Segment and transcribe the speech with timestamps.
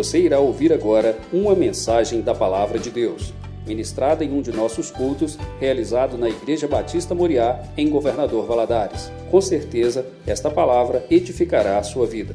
[0.00, 3.34] Você irá ouvir agora uma mensagem da Palavra de Deus,
[3.66, 9.12] ministrada em um de nossos cultos, realizado na Igreja Batista Moriá, em Governador Valadares.
[9.30, 12.34] Com certeza, esta palavra edificará a sua vida.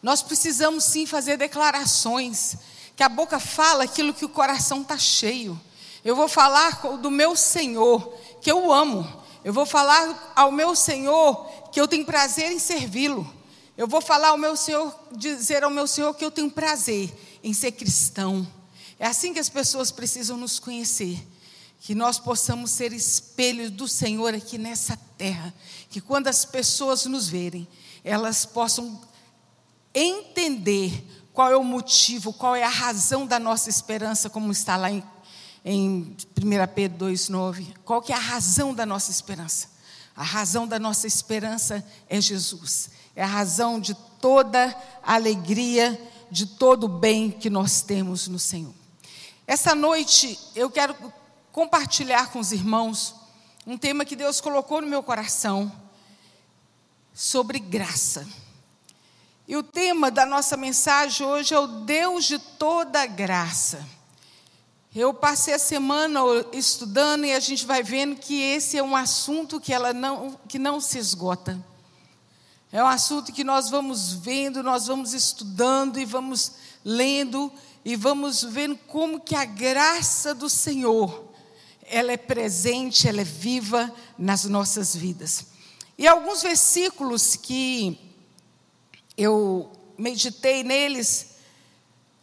[0.00, 2.58] Nós precisamos sim fazer declarações,
[2.94, 5.60] que a boca fala aquilo que o coração está cheio.
[6.04, 9.04] Eu vou falar do meu Senhor, que eu amo.
[9.44, 13.39] Eu vou falar ao meu Senhor que eu tenho prazer em servi-lo.
[13.80, 17.10] Eu vou falar ao meu Senhor, dizer ao meu Senhor que eu tenho prazer
[17.42, 18.46] em ser cristão.
[18.98, 21.26] É assim que as pessoas precisam nos conhecer.
[21.80, 25.54] Que nós possamos ser espelhos do Senhor aqui nessa terra.
[25.88, 27.66] Que quando as pessoas nos verem,
[28.04, 29.00] elas possam
[29.94, 34.90] entender qual é o motivo, qual é a razão da nossa esperança, como está lá
[34.90, 35.02] em
[35.64, 37.74] em 1 Pedro 2,9.
[37.82, 39.68] Qual que é a razão da nossa esperança?
[40.14, 42.90] A razão da nossa esperança é Jesus.
[43.14, 48.72] É a razão de toda alegria, de todo o bem que nós temos no Senhor.
[49.46, 50.94] Essa noite eu quero
[51.50, 53.14] compartilhar com os irmãos
[53.66, 55.70] um tema que Deus colocou no meu coração
[57.12, 58.26] sobre graça.
[59.46, 63.84] E o tema da nossa mensagem hoje é o Deus de toda graça.
[64.94, 66.20] Eu passei a semana
[66.52, 70.58] estudando e a gente vai vendo que esse é um assunto que, ela não, que
[70.58, 71.58] não se esgota.
[72.72, 76.52] É um assunto que nós vamos vendo, nós vamos estudando e vamos
[76.84, 77.52] lendo
[77.84, 81.32] e vamos vendo como que a graça do Senhor,
[81.82, 85.46] ela é presente, ela é viva nas nossas vidas.
[85.98, 87.98] E alguns versículos que
[89.16, 91.30] eu meditei neles,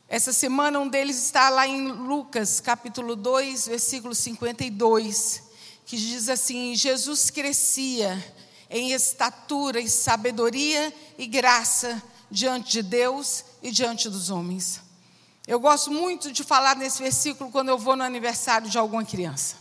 [0.07, 5.43] essa semana, um deles está lá em Lucas, capítulo 2, versículo 52,
[5.85, 8.23] que diz assim: Jesus crescia
[8.69, 14.81] em estatura e sabedoria e graça diante de Deus e diante dos homens.
[15.47, 19.55] Eu gosto muito de falar nesse versículo quando eu vou no aniversário de alguma criança.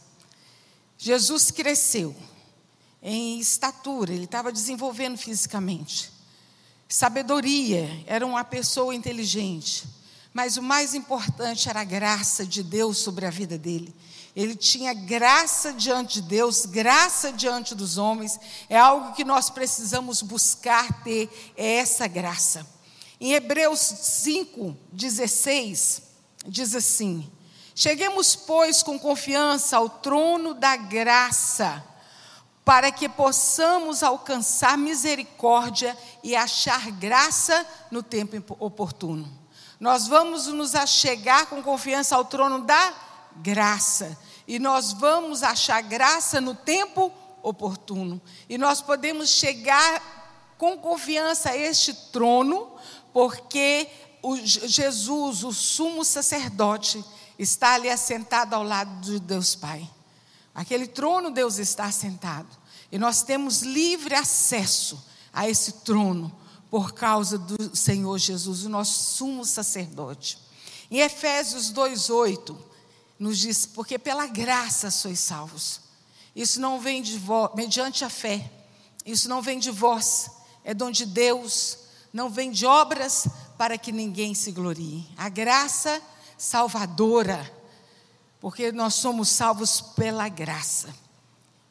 [0.98, 2.14] Jesus cresceu
[3.02, 6.10] em estatura, ele estava desenvolvendo fisicamente.
[6.88, 9.84] Sabedoria, era uma pessoa inteligente.
[10.36, 13.94] Mas o mais importante era a graça de Deus sobre a vida dele.
[14.36, 18.38] Ele tinha graça diante de Deus, graça diante dos homens.
[18.68, 22.66] É algo que nós precisamos buscar ter, é essa graça.
[23.18, 26.02] Em Hebreus 5, 16,
[26.46, 27.32] diz assim:
[27.74, 31.82] Cheguemos, pois, com confiança ao trono da graça,
[32.62, 39.26] para que possamos alcançar misericórdia e achar graça no tempo oportuno.
[39.80, 43.05] Nós vamos nos achegar com confiança ao trono da graça.
[44.46, 48.20] E nós vamos achar graça no tempo oportuno.
[48.48, 52.70] E nós podemos chegar com confiança a este trono,
[53.12, 53.88] porque
[54.22, 57.04] o Jesus, o sumo sacerdote,
[57.38, 59.88] está ali assentado ao lado de Deus Pai.
[60.54, 62.48] Aquele trono Deus está assentado.
[62.90, 66.34] E nós temos livre acesso a esse trono
[66.70, 70.38] por causa do Senhor Jesus, o nosso sumo sacerdote.
[70.90, 72.56] Em Efésios 2:8
[73.18, 75.80] nos diz: "Porque pela graça sois salvos".
[76.34, 78.50] Isso não vem de vós, mediante a fé.
[79.06, 80.30] Isso não vem de vós,
[80.62, 81.78] é dom de Deus,
[82.12, 85.08] não vem de obras para que ninguém se glorie.
[85.16, 86.02] A graça
[86.36, 87.50] salvadora,
[88.40, 90.94] porque nós somos salvos pela graça.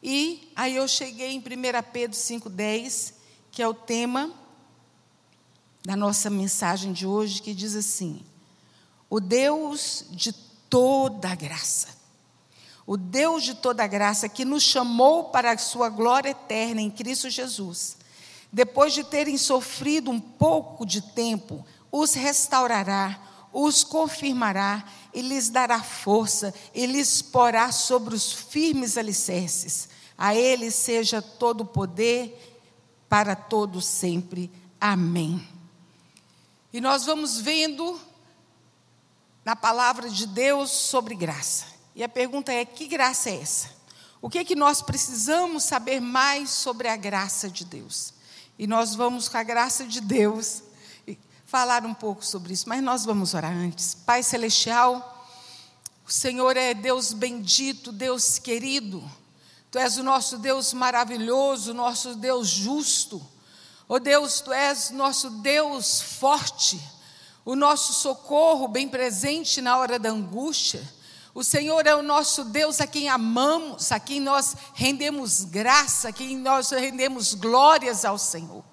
[0.02, 1.44] E aí eu cheguei em 1
[1.92, 3.14] Pedro 5,10,
[3.52, 4.34] que é o tema
[5.86, 8.26] da nossa mensagem de hoje, que diz assim:
[9.10, 10.32] O Deus de
[10.70, 11.90] toda graça,
[12.86, 17.30] o Deus de toda graça que nos chamou para a sua glória eterna em Cristo
[17.30, 17.98] Jesus,
[18.52, 23.20] depois de terem sofrido um pouco de tempo, os restaurará,
[23.52, 24.84] os confirmará
[25.14, 29.88] e lhes dará força e lhes porá sobre os firmes alicerces.
[30.18, 32.62] A ele seja todo o poder
[33.08, 34.52] para todo sempre.
[34.80, 35.46] Amém.
[36.74, 38.00] E nós vamos vendo
[39.46, 41.66] na palavra de Deus sobre graça.
[41.96, 43.70] E a pergunta é: que graça é essa?
[44.22, 48.14] O que é que nós precisamos saber mais sobre a graça de Deus?
[48.58, 50.64] E nós vamos, com a graça de Deus,
[51.46, 53.94] falar um pouco sobre isso, mas nós vamos orar antes.
[53.94, 55.28] Pai Celestial,
[56.08, 59.08] o Senhor é Deus bendito, Deus querido,
[59.76, 63.22] Tu és o nosso Deus maravilhoso, nosso Deus justo.
[63.90, 66.80] Oh Deus, tu és nosso Deus forte,
[67.46, 70.84] o nosso socorro bem presente na hora da angústia.
[71.34, 76.12] O Senhor é o nosso Deus a quem amamos, a quem nós rendemos graça, a
[76.12, 78.64] quem nós rendemos glórias ao Senhor.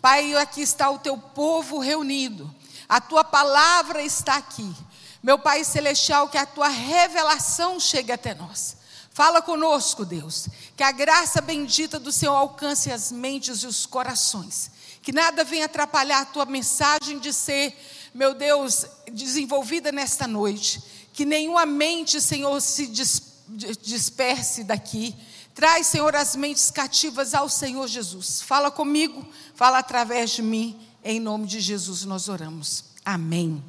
[0.00, 2.52] Pai, aqui está o teu povo reunido.
[2.88, 4.74] A tua palavra está aqui.
[5.22, 8.76] Meu Pai celestial, que a tua revelação chegue até nós.
[9.10, 10.48] Fala conosco, Deus.
[10.76, 14.70] Que a graça bendita do Senhor alcance as mentes e os corações.
[15.02, 17.76] Que nada venha atrapalhar a tua mensagem de ser,
[18.14, 20.80] meu Deus, desenvolvida nesta noite.
[21.12, 22.86] Que nenhuma mente, Senhor, se
[23.82, 25.14] disperse daqui.
[25.54, 28.40] Traz, Senhor, as mentes cativas ao Senhor Jesus.
[28.40, 30.80] Fala comigo, fala através de mim.
[31.02, 32.84] Em nome de Jesus nós oramos.
[33.04, 33.62] Amém.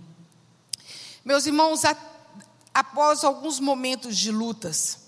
[1.23, 1.81] Meus irmãos,
[2.73, 4.99] após alguns momentos de lutas,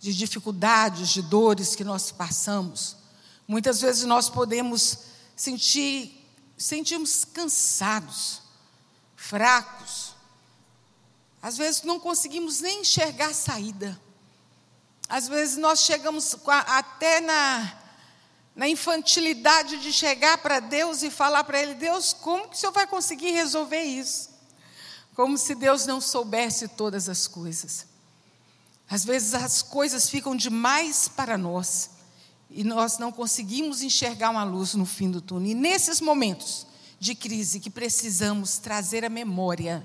[0.00, 2.96] de dificuldades, de dores que nós passamos,
[3.46, 4.98] muitas vezes nós podemos
[5.36, 6.26] sentir,
[6.58, 8.41] sentimos cansados,
[9.22, 10.16] fracos.
[11.40, 13.98] Às vezes não conseguimos nem enxergar saída.
[15.08, 16.36] Às vezes nós chegamos
[16.66, 17.72] até na,
[18.56, 22.72] na infantilidade de chegar para Deus e falar para Ele: Deus, como que o Senhor
[22.72, 24.30] vai conseguir resolver isso?
[25.14, 27.86] Como se Deus não soubesse todas as coisas.
[28.90, 31.90] Às vezes as coisas ficam demais para nós
[32.50, 35.52] e nós não conseguimos enxergar uma luz no fim do túnel.
[35.52, 36.66] E nesses momentos
[37.02, 39.84] de crise que precisamos trazer à memória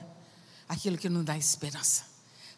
[0.69, 2.03] aquilo que nos dá esperança.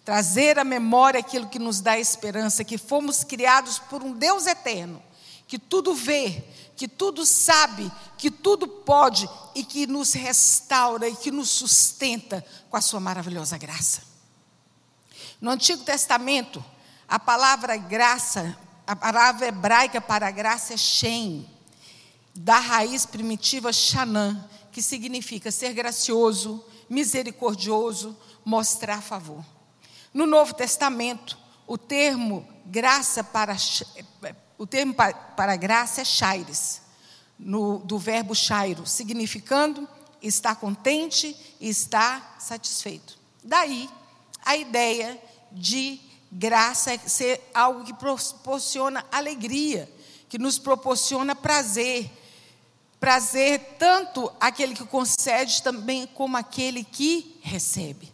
[0.04, 5.02] Trazer à memória aquilo que nos dá esperança, que fomos criados por um Deus eterno,
[5.48, 6.44] que tudo vê,
[6.76, 12.76] que tudo sabe, que tudo pode e que nos restaura e que nos sustenta com
[12.76, 14.02] a sua maravilhosa graça.
[15.40, 16.62] No Antigo Testamento,
[17.08, 21.50] a palavra graça, a palavra hebraica para graça é Shem,
[22.42, 29.44] da raiz primitiva Shanã, que significa ser gracioso, misericordioso, mostrar favor.
[30.14, 31.38] No Novo Testamento,
[31.68, 33.58] o termo graça para
[34.58, 36.82] o termo para, para graça é chaires,
[37.38, 39.86] no, do verbo chairo, significando
[40.22, 43.20] estar contente e estar satisfeito.
[43.44, 43.90] Daí
[44.46, 45.22] a ideia
[45.52, 46.00] de
[46.32, 49.92] graça é ser algo que proporciona alegria,
[50.30, 52.10] que nos proporciona prazer.
[53.00, 58.12] Prazer tanto aquele que concede também como aquele que recebe.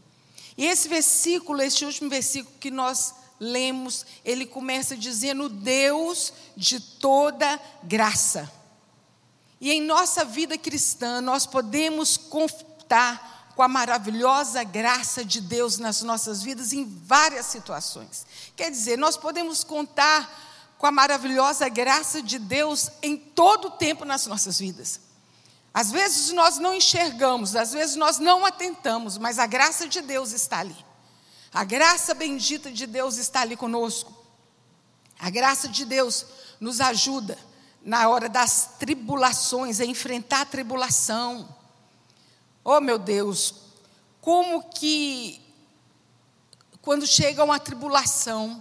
[0.58, 7.60] E esse versículo, esse último versículo que nós lemos, ele começa dizendo: Deus de toda
[7.84, 8.52] graça.
[9.60, 16.02] E em nossa vida cristã, nós podemos contar com a maravilhosa graça de Deus nas
[16.02, 18.26] nossas vidas em várias situações.
[18.56, 20.45] Quer dizer, nós podemos contar
[20.78, 25.00] com a maravilhosa graça de Deus em todo o tempo nas nossas vidas.
[25.74, 30.32] Às vezes nós não enxergamos, às vezes nós não atentamos, mas a graça de Deus
[30.32, 30.78] está ali.
[31.54, 34.14] A graça bendita de Deus está ali conosco.
[35.20, 36.26] A graça de Deus
[36.60, 37.38] nos ajuda
[37.84, 41.48] na hora das tribulações, a enfrentar a tribulação
[42.68, 43.54] Oh, meu Deus,
[44.20, 45.40] como que
[46.82, 48.60] quando chega uma tribulação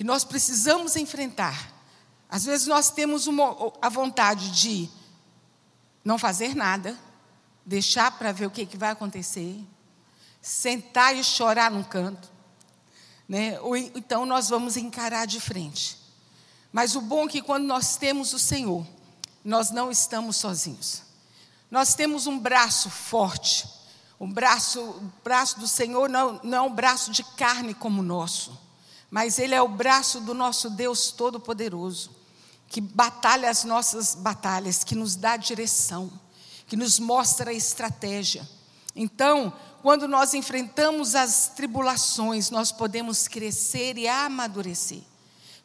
[0.00, 1.74] que nós precisamos enfrentar,
[2.26, 4.88] às vezes nós temos uma, a vontade de
[6.02, 6.98] não fazer nada,
[7.66, 9.62] deixar para ver o que, que vai acontecer,
[10.40, 12.32] sentar e chorar num canto,
[13.28, 13.60] né?
[13.60, 15.98] ou então nós vamos encarar de frente.
[16.72, 18.86] Mas o bom é que quando nós temos o Senhor,
[19.44, 21.02] nós não estamos sozinhos.
[21.70, 23.68] Nós temos um braço forte.
[24.18, 28.02] O braço, o braço do Senhor não, não é um braço de carne como o
[28.02, 28.69] nosso,
[29.10, 32.10] mas ele é o braço do nosso Deus Todo-Poderoso,
[32.68, 36.10] que batalha as nossas batalhas, que nos dá direção,
[36.66, 38.48] que nos mostra a estratégia.
[38.94, 39.52] Então,
[39.82, 45.02] quando nós enfrentamos as tribulações, nós podemos crescer e amadurecer.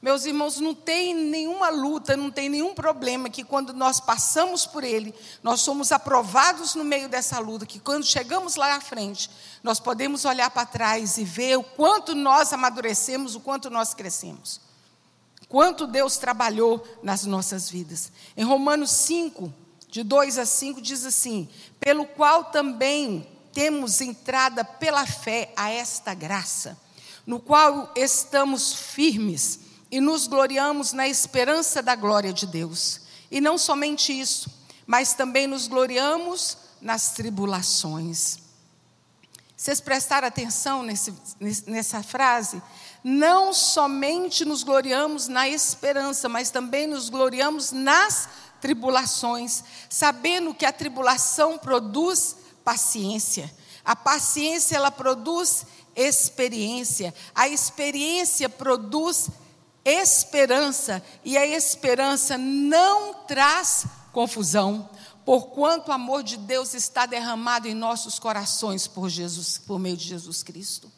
[0.06, 4.84] Meus irmãos, não tem nenhuma luta, não tem nenhum problema que quando nós passamos por
[4.84, 9.28] ele, nós somos aprovados no meio dessa luta, que quando chegamos lá à frente,
[9.64, 14.62] nós podemos olhar para trás e ver o quanto nós amadurecemos, o quanto nós crescemos.
[15.50, 18.12] Quanto Deus trabalhou nas nossas vidas.
[18.38, 19.52] Em Romanos 5,
[19.90, 26.14] de 2 a 5, diz assim: Pelo qual também temos entrada pela fé a esta
[26.14, 26.78] graça,
[27.26, 29.65] no qual estamos firmes
[29.96, 33.00] e nos gloriamos na esperança da glória de Deus.
[33.32, 34.52] E não somente isso,
[34.86, 38.40] mas também nos gloriamos nas tribulações.
[39.56, 41.14] Vocês prestaram atenção nesse,
[41.66, 42.62] nessa frase?
[43.02, 48.28] Não somente nos gloriamos na esperança, mas também nos gloriamos nas
[48.60, 52.36] tribulações, sabendo que a tribulação produz
[52.66, 53.50] paciência.
[53.86, 57.16] A paciência ela produz experiência.
[57.34, 59.30] A experiência produz
[59.86, 64.90] esperança, e a esperança não traz confusão,
[65.24, 70.08] porquanto o amor de Deus está derramado em nossos corações por Jesus, por meio de
[70.08, 70.92] Jesus Cristo.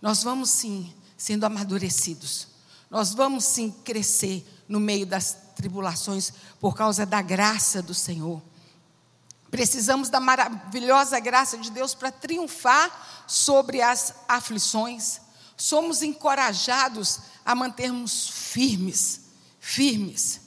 [0.00, 2.48] Nós vamos sim sendo amadurecidos.
[2.90, 8.42] Nós vamos sim crescer no meio das tribulações por causa da graça do Senhor.
[9.50, 12.90] Precisamos da maravilhosa graça de Deus para triunfar
[13.26, 15.20] sobre as aflições.
[15.62, 19.20] Somos encorajados a mantermos firmes,
[19.60, 20.40] firmes.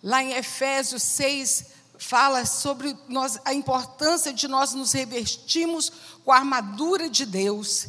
[0.00, 1.64] Lá em Efésios 6,
[1.98, 5.90] fala sobre nós, a importância de nós nos revestirmos
[6.24, 7.88] com a armadura de Deus.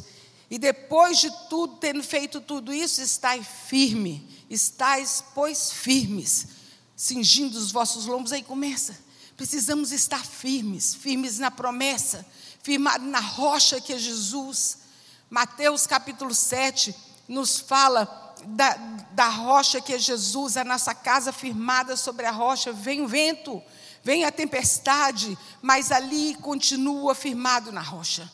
[0.50, 6.48] E depois de tudo, tendo feito tudo isso, estai firme, estais, pois, firmes,
[6.96, 8.32] cingindo os vossos lombos.
[8.32, 9.06] Aí começa
[9.38, 12.26] Precisamos estar firmes, firmes na promessa,
[12.60, 14.87] firmados na rocha que é Jesus.
[15.30, 16.94] Mateus capítulo 7
[17.28, 18.74] nos fala da,
[19.12, 22.72] da rocha que é Jesus, a nossa casa firmada sobre a rocha.
[22.72, 23.62] Vem o vento,
[24.02, 28.30] vem a tempestade, mas ali continua firmado na rocha.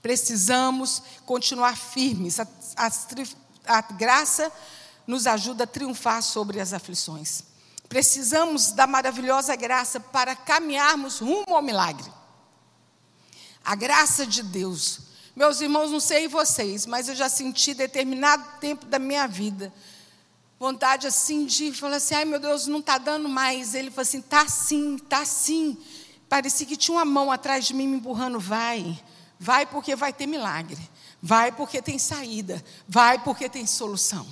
[0.00, 2.38] Precisamos continuar firmes.
[2.38, 4.52] A, a, a graça
[5.06, 7.42] nos ajuda a triunfar sobre as aflições.
[7.88, 12.12] Precisamos da maravilhosa graça para caminharmos rumo ao milagre.
[13.64, 15.07] A graça de Deus.
[15.38, 19.72] Meus irmãos, não sei vocês, mas eu já senti determinado tempo da minha vida
[20.58, 23.72] vontade assim de falar assim: ai meu Deus, não está dando mais.
[23.72, 25.78] Ele falou assim: tá sim, tá sim.
[26.28, 28.98] Parecia que tinha uma mão atrás de mim me empurrando: vai,
[29.38, 30.80] vai porque vai ter milagre,
[31.22, 34.26] vai porque tem saída, vai porque tem solução.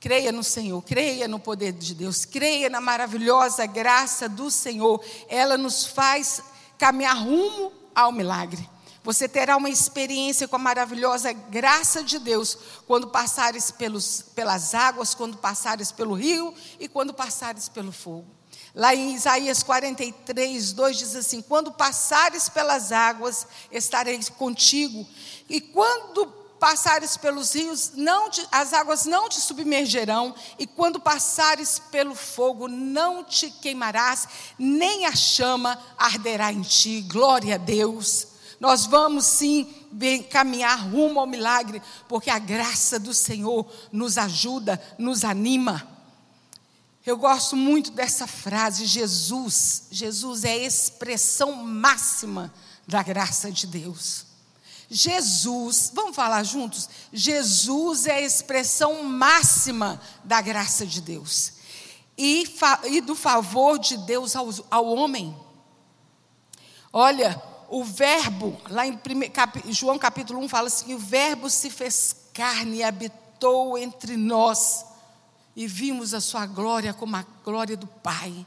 [0.00, 5.00] Creia no Senhor, creia no poder de Deus, creia na maravilhosa graça do Senhor.
[5.28, 6.42] Ela nos faz
[6.76, 8.68] caminhar rumo ao milagre.
[9.04, 12.56] Você terá uma experiência com a maravilhosa graça de Deus
[12.86, 18.26] quando passares pelos, pelas águas, quando passares pelo rio e quando passares pelo fogo.
[18.74, 25.06] Lá em Isaías 43, 2 diz assim: Quando passares pelas águas, estarei contigo,
[25.48, 26.26] e quando
[26.58, 32.68] passares pelos rios, não te, as águas não te submergerão, e quando passares pelo fogo,
[32.68, 37.02] não te queimarás, nem a chama arderá em ti.
[37.02, 38.31] Glória a Deus.
[38.62, 39.68] Nós vamos sim
[40.30, 45.84] caminhar rumo ao milagre, porque a graça do Senhor nos ajuda, nos anima.
[47.04, 49.88] Eu gosto muito dessa frase, Jesus.
[49.90, 52.54] Jesus é a expressão máxima
[52.86, 54.26] da graça de Deus.
[54.88, 56.88] Jesus, vamos falar juntos?
[57.12, 61.54] Jesus é a expressão máxima da graça de Deus
[62.16, 62.44] e,
[62.84, 65.36] e do favor de Deus ao, ao, homem.
[66.92, 69.00] Olha, o Verbo, lá em
[69.72, 74.84] João capítulo 1 fala assim: o Verbo se fez carne e habitou entre nós,
[75.56, 78.46] e vimos a sua glória como a glória do Pai.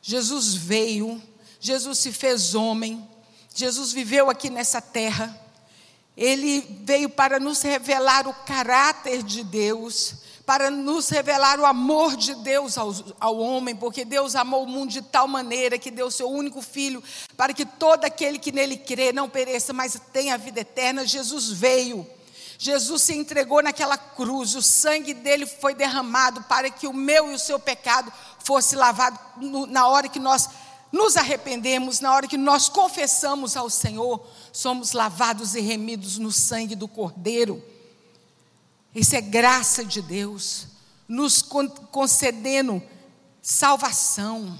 [0.00, 1.22] Jesus veio,
[1.60, 3.06] Jesus se fez homem,
[3.54, 5.38] Jesus viveu aqui nessa terra.
[6.16, 10.14] Ele veio para nos revelar o caráter de Deus,
[10.46, 14.92] para nos revelar o amor de Deus ao, ao, homem, porque Deus amou o mundo
[14.92, 17.02] de tal maneira que deu seu único filho,
[17.36, 21.04] para que todo aquele que nele crê não pereça, mas tenha a vida eterna.
[21.04, 22.06] Jesus veio.
[22.58, 27.34] Jesus se entregou naquela cruz, o sangue dele foi derramado para que o meu e
[27.34, 28.10] o seu pecado
[28.44, 30.48] fosse lavado no, na hora que nós
[30.92, 36.74] nos arrependemos, na hora que nós confessamos ao Senhor, somos lavados e remidos no sangue
[36.74, 37.62] do Cordeiro.
[38.96, 40.68] Isso é graça de Deus,
[41.06, 42.82] nos concedendo
[43.42, 44.56] salvação,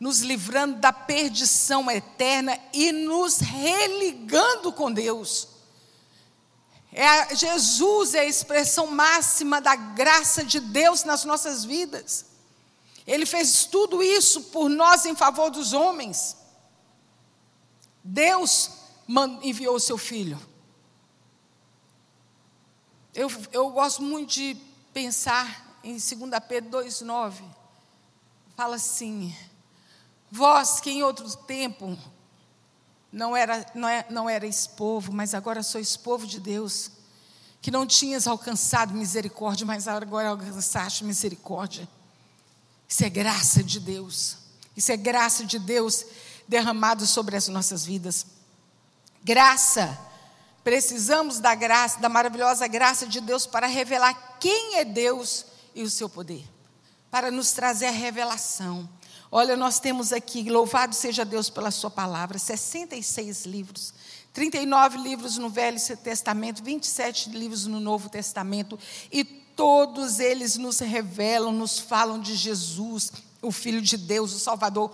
[0.00, 5.50] nos livrando da perdição eterna e nos religando com Deus.
[6.92, 12.26] É, Jesus é a expressão máxima da graça de Deus nas nossas vidas.
[13.06, 16.36] Ele fez tudo isso por nós em favor dos homens.
[18.02, 18.68] Deus
[19.42, 20.55] enviou o seu filho.
[23.16, 24.54] Eu, eu gosto muito de
[24.92, 26.06] pensar em 2
[26.46, 27.32] Pedro 2,9.
[28.54, 29.34] Fala assim:
[30.30, 31.98] Vós que em outro tempo
[33.10, 36.90] não era, não, é, não erais povo, mas agora sois povo de Deus,
[37.62, 41.88] que não tinhas alcançado misericórdia, mas agora alcançaste misericórdia.
[42.86, 44.36] Isso é graça de Deus.
[44.76, 46.04] Isso é graça de Deus
[46.46, 48.26] derramado sobre as nossas vidas.
[49.24, 50.05] Graça.
[50.66, 55.88] Precisamos da graça, da maravilhosa graça de Deus para revelar quem é Deus e o
[55.88, 56.44] seu poder.
[57.08, 58.88] Para nos trazer a revelação.
[59.30, 63.94] Olha, nós temos aqui, louvado seja Deus pela sua palavra, 66 livros.
[64.32, 68.76] 39 livros no Velho Testamento, 27 livros no Novo Testamento,
[69.12, 74.92] e todos eles nos revelam, nos falam de Jesus, o Filho de Deus, o Salvador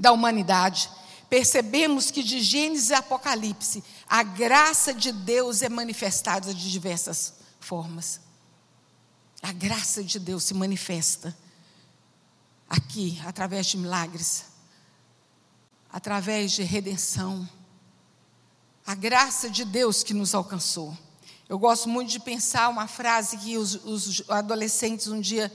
[0.00, 0.88] da humanidade,
[1.28, 8.20] percebemos que de Gênesis e Apocalipse, a graça de Deus é manifestada de diversas formas.
[9.42, 11.36] A graça de Deus se manifesta
[12.68, 14.46] aqui, através de milagres,
[15.92, 17.48] através de redenção.
[18.86, 20.96] A graça de Deus que nos alcançou.
[21.48, 25.52] Eu gosto muito de pensar uma frase que os, os adolescentes um dia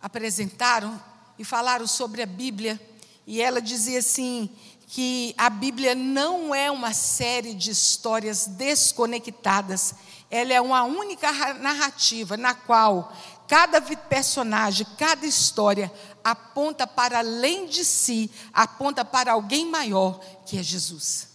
[0.00, 1.02] apresentaram
[1.38, 2.80] e falaram sobre a Bíblia.
[3.26, 4.50] E ela dizia assim:
[4.86, 9.94] que a Bíblia não é uma série de histórias desconectadas,
[10.30, 13.12] ela é uma única narrativa na qual
[13.48, 15.92] cada personagem, cada história
[16.22, 21.28] aponta para além de si, aponta para alguém maior, que é Jesus.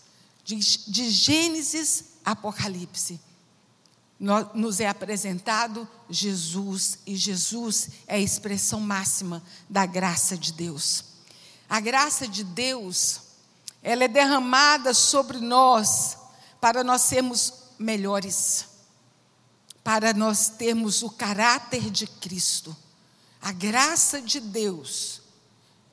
[0.43, 3.19] De, de Gênesis a Apocalipse,
[4.53, 11.10] nos é apresentado Jesus, e Jesus é a expressão máxima da graça de Deus.
[11.71, 13.21] A graça de Deus,
[13.81, 16.17] ela é derramada sobre nós
[16.59, 18.65] para nós sermos melhores,
[19.81, 22.75] para nós termos o caráter de Cristo.
[23.41, 25.21] A graça de Deus,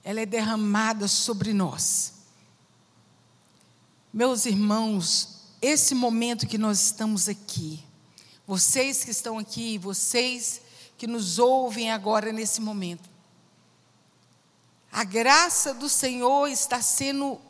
[0.03, 2.15] ela é derramada sobre nós.
[4.13, 7.85] Meus irmãos, esse momento que nós estamos aqui,
[8.45, 10.61] vocês que estão aqui, vocês
[10.97, 13.09] que nos ouvem agora nesse momento,
[14.99, 17.41] a graça do Senhor está sendo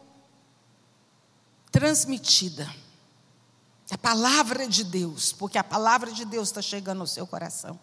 [1.72, 2.70] transmitida.
[3.90, 7.80] A palavra de Deus, porque a palavra de Deus está chegando ao seu coração.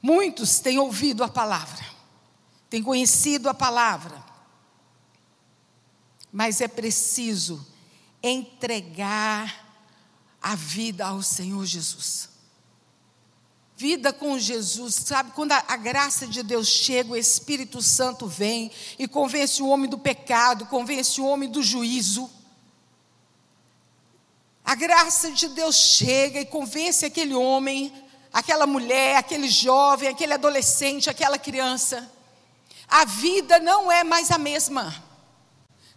[0.00, 1.84] Muitos têm ouvido a palavra,
[2.70, 4.24] têm conhecido a palavra,
[6.32, 7.66] mas é preciso
[8.22, 9.70] entregar
[10.40, 12.29] a vida ao Senhor Jesus.
[13.80, 15.30] Vida com Jesus, sabe?
[15.30, 19.88] Quando a, a, graça de Deus chega, o Espírito Santo vem e convence o homem
[19.88, 22.30] do pecado, convence o homem do juízo.
[24.62, 27.90] A graça de Deus chega e convence aquele homem,
[28.30, 32.12] aquela mulher, aquele jovem, aquele adolescente, aquela criança.
[32.86, 34.94] A vida não é mais a mesma.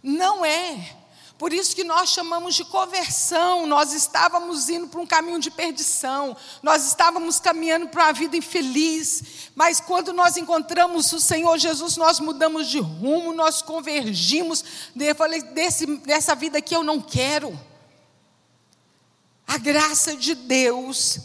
[0.02, 0.96] Não é.
[1.36, 3.66] Por isso que nós chamamos de conversão.
[3.66, 6.36] Nós estávamos indo para um caminho de perdição.
[6.62, 9.50] Nós estávamos caminhando para uma vida infeliz.
[9.54, 14.64] Mas quando nós encontramos o Senhor Jesus, nós mudamos de rumo, nós convergimos.
[14.98, 17.58] Eu falei, desse, dessa vida aqui eu não quero.
[19.46, 21.18] A graça de Deus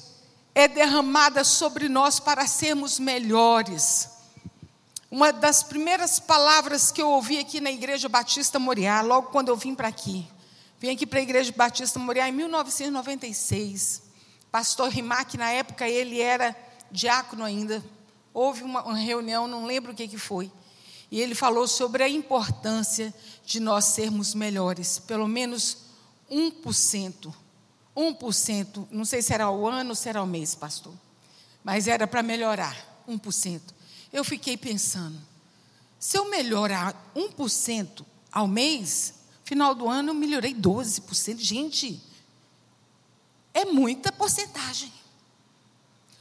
[0.55, 4.18] é derramada sobre nós para sermos melhores.
[5.11, 9.55] Uma das primeiras palavras que eu ouvi aqui na Igreja Batista Moriá, logo quando eu
[9.55, 10.27] vim para aqui,
[10.79, 14.03] vim aqui para a Igreja Batista Moriá em 1996.
[14.51, 16.55] Pastor Rimac, na época, ele era
[16.91, 17.83] diácono ainda.
[18.33, 20.51] Houve uma, reunião, não lembro o que, que foi.
[21.11, 25.77] E ele falou sobre a importância de nós sermos melhores, pelo menos
[26.31, 27.33] 1%
[27.99, 30.93] 1%, não sei se era o ano ou se era o mês, pastor,
[31.63, 33.61] mas era para melhorar 1%.
[34.11, 35.19] Eu fiquei pensando,
[35.99, 41.39] se eu melhorar 1% ao mês, final do ano eu melhorei 12%.
[41.39, 42.01] Gente,
[43.53, 44.91] é muita porcentagem.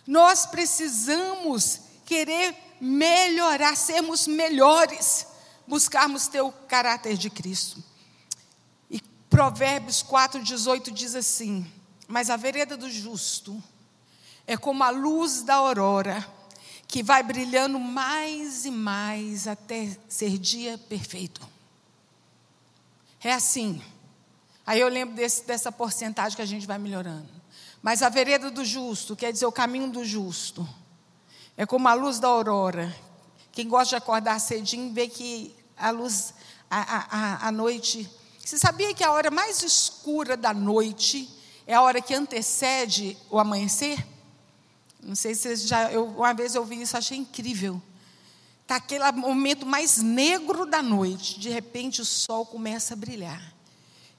[0.07, 5.27] Nós precisamos querer melhorar, sermos melhores,
[5.67, 7.83] buscarmos ter o caráter de Cristo.
[9.29, 11.71] Provérbios 4,18 diz assim:
[12.07, 13.63] Mas a vereda do justo
[14.47, 16.27] é como a luz da aurora,
[16.89, 21.47] que vai brilhando mais e mais até ser dia perfeito.
[23.23, 23.81] É assim.
[24.67, 27.29] Aí eu lembro desse, dessa porcentagem que a gente vai melhorando.
[27.81, 30.69] Mas a vereda do justo, quer dizer, o caminho do justo,
[31.57, 32.93] é como a luz da aurora.
[33.53, 36.35] Quem gosta de acordar cedinho vê que a luz,
[36.69, 38.11] a, a, a noite
[38.49, 41.29] você sabia que a hora mais escura da noite
[41.67, 44.03] é a hora que antecede o amanhecer?
[45.09, 45.91] Não sei se vocês já.
[45.91, 47.81] Eu, uma vez eu ouvi isso, achei incrível.
[48.61, 53.55] Está aquele momento mais negro da noite, de repente o sol começa a brilhar.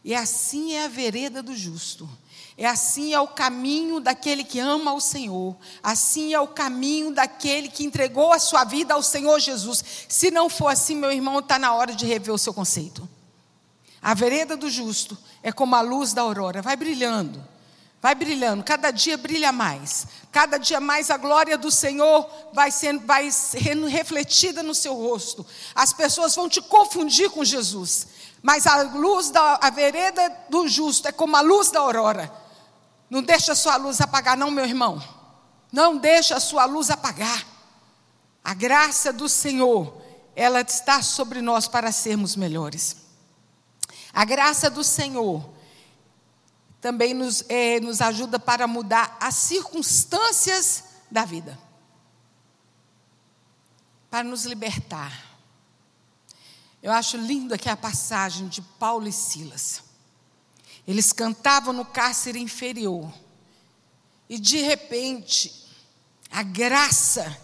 [0.03, 2.09] E assim é a vereda do justo.
[2.57, 5.55] É assim é o caminho daquele que ama o Senhor.
[5.83, 9.83] Assim é o caminho daquele que entregou a sua vida ao Senhor Jesus.
[10.09, 13.07] Se não for assim, meu irmão, está na hora de rever o seu conceito.
[14.01, 17.45] A vereda do justo é como a luz da aurora, vai brilhando,
[18.01, 23.05] vai brilhando, cada dia brilha mais, cada dia mais a glória do Senhor vai sendo,
[23.05, 25.45] vai sendo refletida no seu rosto.
[25.75, 28.07] As pessoas vão te confundir com Jesus,
[28.41, 32.31] mas a luz da a vereda do justo é como a luz da aurora.
[33.09, 35.01] Não deixa a sua luz apagar, não, meu irmão.
[35.71, 37.45] Não deixa a sua luz apagar.
[38.43, 40.01] A graça do Senhor,
[40.35, 42.97] ela está sobre nós para sermos melhores.
[44.13, 45.58] A graça do Senhor
[46.81, 51.59] também nos, é, nos ajuda para mudar as circunstâncias da vida,
[54.09, 55.27] para nos libertar.
[56.81, 59.83] Eu acho lindo aqui a passagem de Paulo e Silas.
[60.87, 63.11] Eles cantavam no cárcere inferior.
[64.29, 65.67] E de repente,
[66.31, 67.37] a graça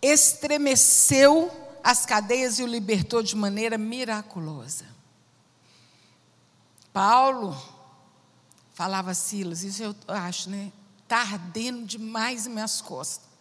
[0.00, 1.50] estremeceu
[1.84, 4.86] as cadeias e o libertou de maneira miraculosa.
[6.92, 7.56] Paulo
[8.74, 10.72] falava Silas, isso eu acho, né?
[11.02, 13.32] Está ardendo demais em minhas costas.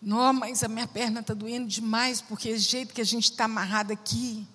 [0.00, 3.44] Não, mas a minha perna está doendo demais, porque o jeito que a gente está
[3.44, 4.46] amarrado aqui.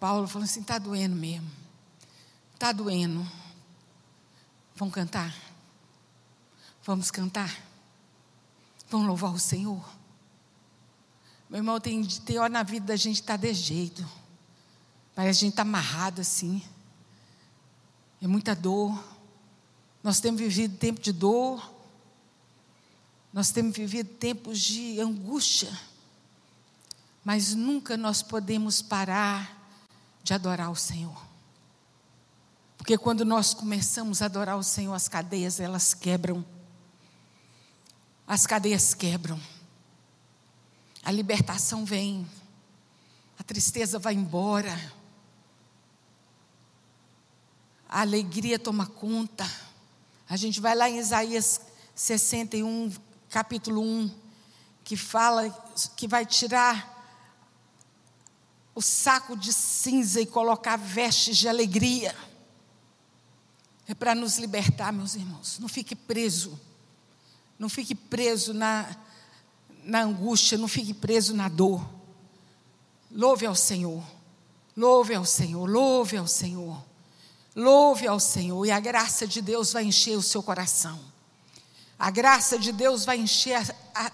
[0.00, 1.48] Paulo falou assim: está doendo mesmo.
[2.54, 3.24] Está doendo.
[4.74, 5.34] Vamos cantar?
[6.82, 7.56] Vamos cantar?
[8.90, 9.84] Vamos louvar o Senhor?
[11.48, 14.06] Meu irmão, tem, tem hora na vida da gente estar tá de jeito.
[15.14, 16.62] Parece a gente está amarrado assim.
[18.20, 19.02] É muita dor.
[20.02, 21.76] Nós temos vivido tempo de dor.
[23.36, 25.70] Nós temos vivido tempos de angústia,
[27.22, 29.70] mas nunca nós podemos parar
[30.24, 31.22] de adorar o Senhor.
[32.78, 36.42] Porque quando nós começamos a adorar o Senhor, as cadeias elas quebram.
[38.26, 39.38] As cadeias quebram.
[41.02, 42.26] A libertação vem.
[43.38, 44.74] A tristeza vai embora.
[47.88, 49.48] A alegria toma conta.
[50.28, 51.60] A gente vai lá em Isaías
[51.94, 52.92] 61,
[53.30, 54.10] capítulo 1,
[54.84, 55.48] que fala
[55.96, 56.94] que vai tirar
[58.74, 62.14] o saco de cinza e colocar vestes de alegria.
[63.88, 65.58] É para nos libertar, meus irmãos.
[65.58, 66.60] Não fique preso.
[67.58, 68.94] Não fique preso na,
[69.84, 71.88] na angústia, não fique preso na dor.
[73.10, 74.04] Louve ao Senhor.
[74.76, 76.84] Louve ao Senhor, louve ao Senhor.
[77.56, 81.00] Louve ao Senhor e a graça de Deus vai encher o seu coração.
[81.98, 83.54] A graça de Deus vai encher
[83.94, 84.12] a, a,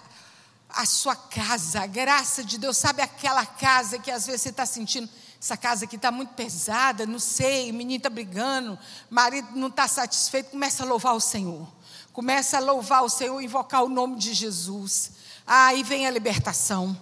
[0.69, 1.81] a sua casa.
[1.81, 5.09] A graça de Deus, sabe aquela casa que às vezes você está sentindo,
[5.41, 8.79] essa casa aqui está muito pesada, não sei, o menino está brigando,
[9.09, 11.67] marido não está satisfeito, começa a louvar o Senhor.
[12.13, 15.11] Começa a louvar o Senhor, invocar o nome de Jesus.
[15.45, 16.97] Aí vem a libertação.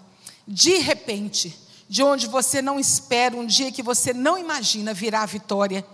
[0.47, 1.55] De repente,
[1.87, 5.85] de onde você não espera, um dia que você não imagina, virá a vitória.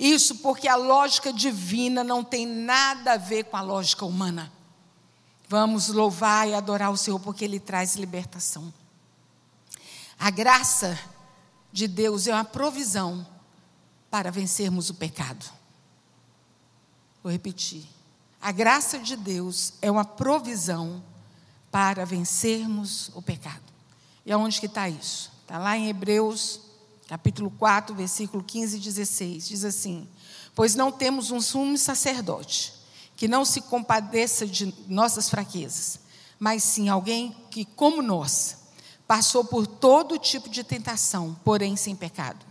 [0.00, 4.50] Isso porque a lógica divina não tem nada a ver com a lógica humana.
[5.46, 8.72] Vamos louvar e adorar o Senhor porque Ele traz libertação.
[10.18, 10.98] A graça
[11.70, 13.26] de Deus é uma provisão
[14.10, 15.44] para vencermos o pecado.
[17.22, 17.84] Vou repetir.
[18.40, 21.04] A graça de Deus é uma provisão
[21.70, 23.70] para vencermos o pecado.
[24.24, 25.30] E aonde que está isso?
[25.42, 26.69] Está lá em Hebreus
[27.10, 30.06] capítulo 4, versículo 15 e 16, diz assim:
[30.54, 32.72] Pois não temos um sumo sacerdote
[33.16, 35.98] que não se compadeça de nossas fraquezas,
[36.38, 38.58] mas sim alguém que, como nós,
[39.08, 42.46] passou por todo tipo de tentação, porém sem pecado.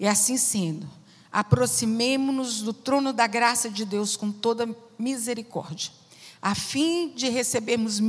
[0.00, 0.90] E assim sendo,
[1.30, 5.92] aproximemo-nos do trono da graça de Deus com toda misericórdia,
[6.42, 8.00] a fim de recebermos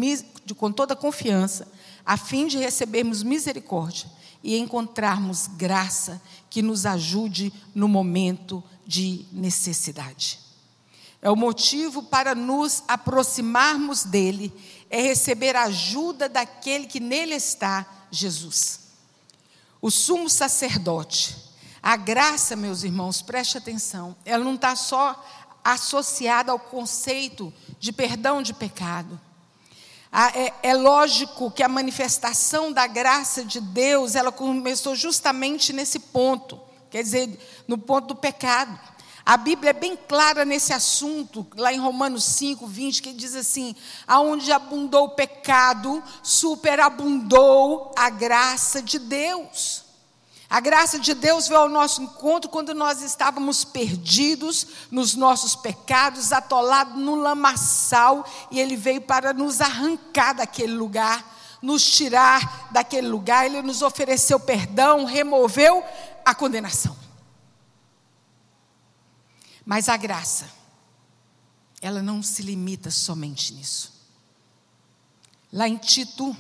[0.58, 1.72] com toda confiança,
[2.04, 10.40] a fim de recebermos misericórdia e encontrarmos graça que nos ajude no momento de necessidade.
[11.22, 14.54] É o motivo para nos aproximarmos dele,
[14.90, 18.80] é receber a ajuda daquele que nele está, Jesus.
[19.82, 21.36] O sumo sacerdote,
[21.84, 25.26] a graça, meus irmãos, preste atenção, ela não está só
[25.64, 29.20] associada ao conceito de perdão de pecado
[30.12, 36.60] é, é, lógico que a manifestação da graça de Deus, ela começou justamente nesse ponto,
[36.90, 38.80] quer dizer, no ponto do pecado.
[39.24, 43.76] A Bíblia é bem clara nesse assunto, lá em Romanos 5, 20, que diz assim:
[44.08, 49.89] aonde abundou o pecado, superabundou a graça de Deus.
[50.50, 56.32] A graça de Deus veio ao nosso encontro quando nós estávamos perdidos nos nossos pecados,
[56.32, 61.24] atolados no lamaçal, e Ele veio para nos arrancar daquele lugar,
[61.62, 63.46] nos tirar daquele lugar.
[63.46, 65.84] Ele nos ofereceu perdão, removeu
[66.26, 66.98] a condenação.
[69.64, 70.50] Mas a graça,
[71.80, 73.94] ela não se limita somente nisso.
[75.54, 76.36] Lá em Tito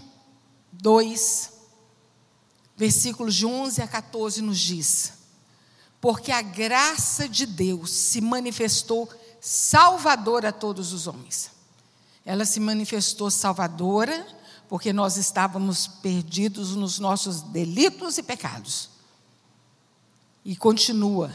[0.71, 1.58] 2,
[2.79, 5.11] versículos de 11 a 14 nos diz:
[5.99, 9.09] Porque a graça de Deus se manifestou
[9.41, 11.51] salvadora a todos os homens.
[12.25, 14.25] Ela se manifestou salvadora
[14.69, 18.91] porque nós estávamos perdidos nos nossos delitos e pecados.
[20.45, 21.33] E continua.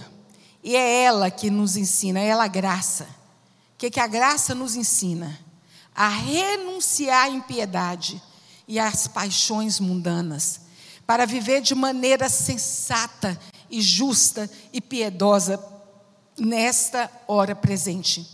[0.62, 3.04] E é ela que nos ensina, é ela a graça.
[3.04, 5.38] O que, que a graça nos ensina?
[5.94, 8.22] A renunciar à impiedade
[8.66, 10.63] e às paixões mundanas,
[11.06, 13.38] para viver de maneira sensata
[13.70, 15.62] e justa e piedosa
[16.38, 18.28] nesta hora presente.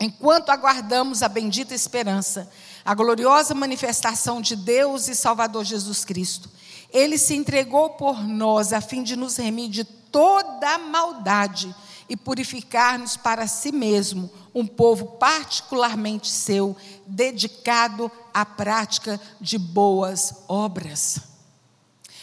[0.00, 2.50] Enquanto aguardamos a bendita esperança,
[2.84, 6.50] a gloriosa manifestação de Deus e Salvador Jesus Cristo,
[6.92, 11.74] ele se entregou por nós a fim de nos remir de toda maldade
[12.08, 16.76] e purificar-nos para si mesmo, um povo particularmente seu,
[17.06, 21.31] dedicado à prática de boas obras.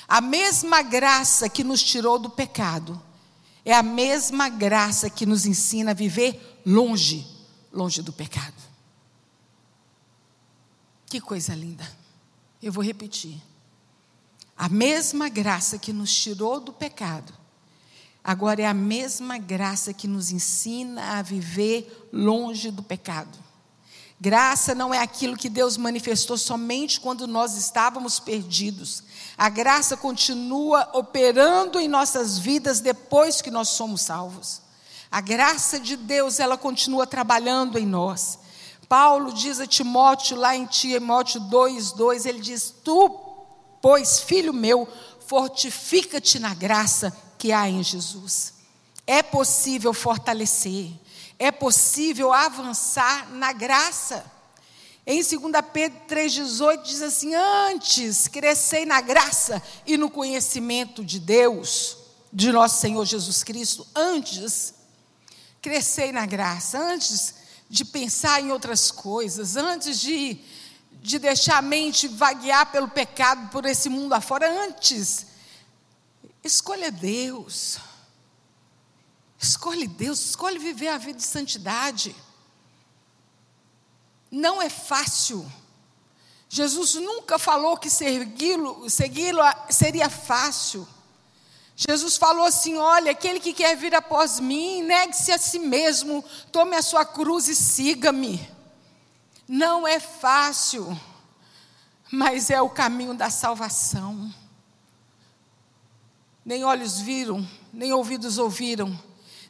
[0.09, 2.99] A mesma graça que nos tirou do pecado,
[3.63, 7.27] é a mesma graça que nos ensina a viver longe,
[7.71, 8.55] longe do pecado.
[11.05, 11.87] Que coisa linda.
[12.61, 13.39] Eu vou repetir.
[14.57, 17.31] A mesma graça que nos tirou do pecado,
[18.23, 23.37] agora é a mesma graça que nos ensina a viver longe do pecado.
[24.21, 29.01] Graça não é aquilo que Deus manifestou somente quando nós estávamos perdidos.
[29.37, 34.61] A graça continua operando em nossas vidas depois que nós somos salvos.
[35.09, 38.39] A graça de Deus, ela continua trabalhando em nós.
[38.89, 43.09] Paulo diz a Timóteo, lá em Timóteo 2, 2, ele diz: Tu,
[43.81, 44.85] pois, filho meu,
[45.27, 48.53] fortifica-te na graça que há em Jesus.
[49.07, 50.91] É possível fortalecer,
[51.39, 54.29] é possível avançar na graça.
[55.07, 55.31] Em 2
[55.71, 61.97] Pedro 3,18 diz assim: Antes crescei na graça e no conhecimento de Deus,
[62.31, 63.87] de nosso Senhor Jesus Cristo.
[63.95, 64.73] Antes
[65.61, 67.33] crescei na graça, antes
[67.69, 70.39] de pensar em outras coisas, antes de,
[71.01, 75.25] de deixar a mente vaguear pelo pecado, por esse mundo afora, antes,
[76.43, 77.79] escolha Deus.
[79.39, 82.13] Escolhe Deus, escolhe viver a vida de santidade.
[84.29, 85.49] Não é fácil.
[86.49, 89.31] Jesus nunca falou que segui-lo segui
[89.69, 90.87] seria fácil.
[91.75, 96.21] Jesus falou assim: olha, aquele que quer vir após mim, negue-se a si mesmo,
[96.51, 98.45] tome a sua cruz e siga-me.
[99.47, 100.99] Não é fácil,
[102.11, 104.33] mas é o caminho da salvação.
[106.43, 108.99] Nem olhos viram, nem ouvidos ouviram,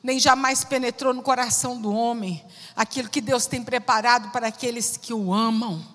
[0.02, 2.44] nem jamais penetrou no coração do homem
[2.76, 5.86] aquilo que Deus tem preparado para aqueles que o amam.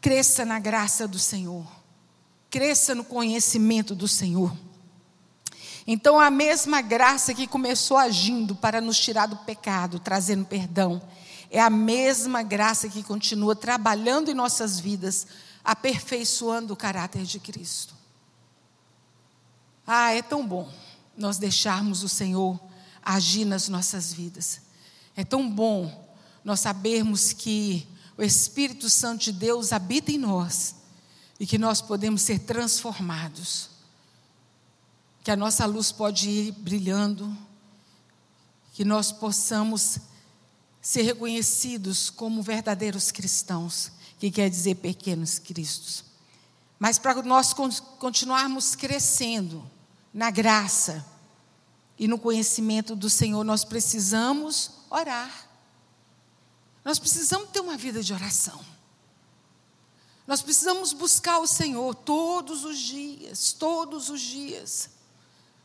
[0.00, 1.66] Cresça na graça do Senhor,
[2.50, 4.56] cresça no conhecimento do Senhor.
[5.86, 11.02] Então, a mesma graça que começou agindo para nos tirar do pecado, trazendo perdão,
[11.50, 15.26] é a mesma graça que continua trabalhando em nossas vidas,
[15.62, 18.01] aperfeiçoando o caráter de Cristo.
[19.86, 20.70] Ah, é tão bom
[21.16, 22.60] nós deixarmos o Senhor
[23.02, 24.60] agir nas nossas vidas.
[25.16, 26.08] É tão bom
[26.44, 30.76] nós sabermos que o Espírito Santo de Deus habita em nós
[31.38, 33.70] e que nós podemos ser transformados.
[35.24, 37.36] Que a nossa luz pode ir brilhando,
[38.72, 39.98] que nós possamos
[40.80, 46.04] ser reconhecidos como verdadeiros cristãos, que quer dizer pequenos cristos.
[46.78, 47.54] Mas para nós
[47.98, 49.64] continuarmos crescendo
[50.12, 51.04] na graça
[51.98, 55.48] e no conhecimento do Senhor, nós precisamos orar.
[56.84, 58.60] Nós precisamos ter uma vida de oração.
[60.26, 64.90] Nós precisamos buscar o Senhor todos os dias, todos os dias.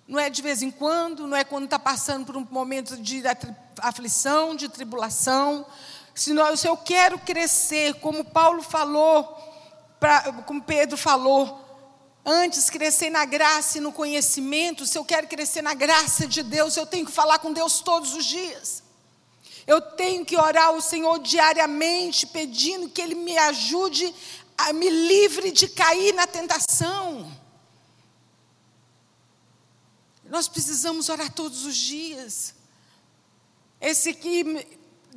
[0.08, 3.24] Não é de vez em quando, não é quando está passando por um momento de
[3.82, 5.66] aflição, de tribulação.
[6.16, 9.38] Se, se eu quero crescer, como Paulo falou,
[10.00, 11.67] pra, como Pedro falou,
[12.30, 16.76] antes crescer na graça e no conhecimento, se eu quero crescer na graça de Deus,
[16.76, 18.84] eu tenho que falar com Deus todos os dias.
[19.66, 24.14] Eu tenho que orar ao Senhor diariamente, pedindo que Ele me ajude,
[24.58, 27.32] a me livre de cair na tentação.
[30.26, 32.54] Nós precisamos orar todos os dias.
[33.80, 34.44] Esse aqui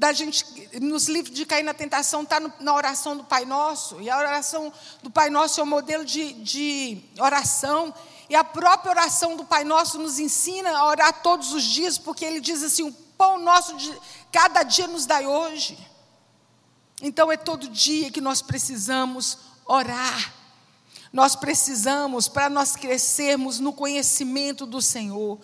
[0.01, 0.47] da gente,
[0.81, 4.01] nos livros de cair na tentação, está na oração do Pai Nosso.
[4.01, 7.93] E a oração do Pai Nosso é um modelo de, de oração.
[8.27, 12.25] E a própria oração do Pai Nosso nos ensina a orar todos os dias, porque
[12.25, 13.95] ele diz assim: o pão nosso de
[14.33, 15.77] cada dia nos dai hoje.
[17.03, 19.37] Então é todo dia que nós precisamos
[19.67, 20.33] orar.
[21.13, 25.39] Nós precisamos, para nós crescermos no conhecimento do Senhor,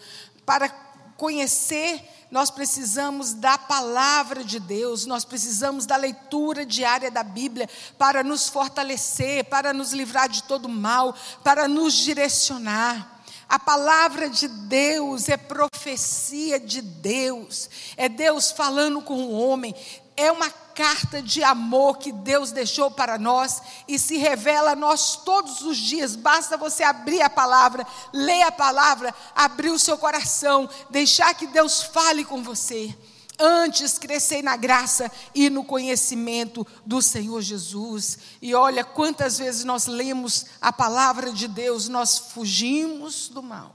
[0.47, 0.71] para
[1.17, 8.25] conhecer nós precisamos da palavra de Deus, nós precisamos da leitura diária da Bíblia para
[8.25, 13.23] nos fortalecer, para nos livrar de todo mal, para nos direcionar.
[13.49, 19.73] A palavra de Deus é profecia de Deus, é Deus falando com o homem,
[20.17, 25.17] é uma carta de amor que Deus deixou para nós e se revela a nós
[25.17, 26.15] todos os dias.
[26.15, 31.83] Basta você abrir a palavra, ler a palavra, abrir o seu coração, deixar que Deus
[31.83, 32.95] fale com você.
[33.39, 38.19] Antes crescer na graça e no conhecimento do Senhor Jesus.
[38.43, 43.75] E olha quantas vezes nós lemos a palavra de Deus, nós fugimos do mal.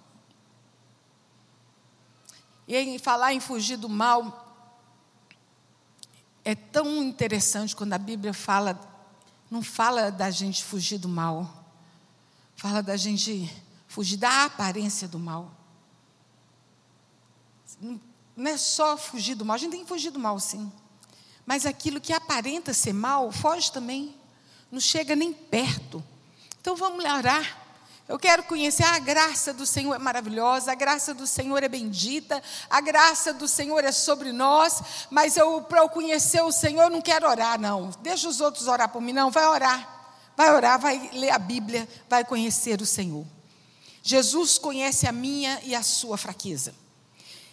[2.68, 4.51] E em falar em fugir do mal,
[6.44, 8.80] é tão interessante quando a Bíblia fala,
[9.50, 11.66] não fala da gente fugir do mal,
[12.56, 13.52] fala da gente
[13.88, 15.52] fugir da aparência do mal.
[18.36, 20.72] Não é só fugir do mal, a gente tem que fugir do mal, sim.
[21.46, 24.16] Mas aquilo que aparenta ser mal, foge também.
[24.72, 26.04] Não chega nem perto.
[26.60, 27.61] Então vamos orar.
[28.12, 32.44] Eu quero conhecer a graça do Senhor é maravilhosa, a graça do Senhor é bendita,
[32.70, 37.02] a graça do Senhor é sobre nós, mas eu para eu conhecer o Senhor não
[37.02, 37.90] quero orar não.
[38.02, 40.28] Deixa os outros orar por mim não, vai orar.
[40.36, 43.26] Vai orar, vai ler a Bíblia, vai conhecer o Senhor.
[44.04, 46.76] Jesus conhece a minha e a sua fraqueza.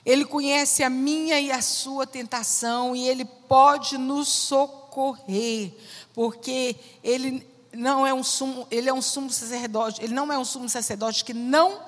[0.04, 5.72] Ele conhece a minha e a sua tentação e ele pode nos socorrer,
[6.12, 10.44] porque ele não é um sumo, ele é um sumo sacerdote, ele não é um
[10.44, 11.82] sumo sacerdote que não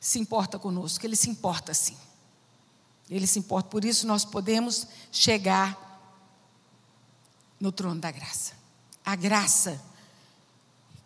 [0.00, 1.96] se importa conosco, ele se importa sim.
[3.08, 5.86] Ele se importa, por isso nós podemos chegar
[7.58, 8.54] no trono da graça.
[9.04, 9.80] A graça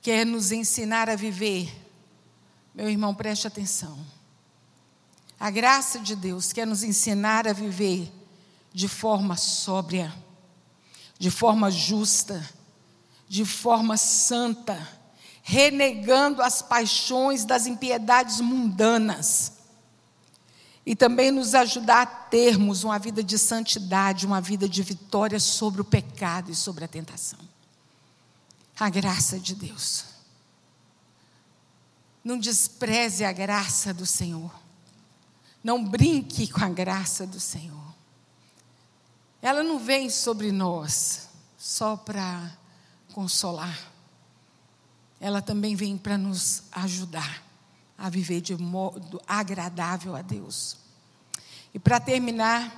[0.00, 1.70] quer nos ensinar a viver.
[2.74, 3.98] Meu irmão, preste atenção.
[5.38, 8.10] A graça de Deus quer nos ensinar a viver
[8.72, 10.14] de forma sóbria,
[11.18, 12.46] de forma justa,
[13.30, 14.76] de forma santa,
[15.40, 19.52] renegando as paixões das impiedades mundanas.
[20.84, 25.80] E também nos ajudar a termos uma vida de santidade, uma vida de vitória sobre
[25.80, 27.38] o pecado e sobre a tentação.
[28.76, 30.06] A graça de Deus.
[32.24, 34.52] Não despreze a graça do Senhor.
[35.62, 37.94] Não brinque com a graça do Senhor.
[39.40, 42.58] Ela não vem sobre nós só para
[43.10, 43.92] consolar,
[45.20, 47.42] ela também vem para nos ajudar
[47.98, 50.78] a viver de modo agradável a Deus.
[51.74, 52.74] E para terminar,